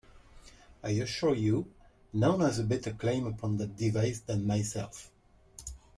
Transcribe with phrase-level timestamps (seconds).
[0.83, 1.71] I assure you,
[2.11, 5.11] none has a better claim upon that device than myself.